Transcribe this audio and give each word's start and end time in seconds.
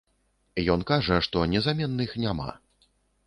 Ён 0.75 0.85
кажа, 0.91 1.19
што 1.27 1.43
незаменных 1.53 2.17
няма. 2.27 2.49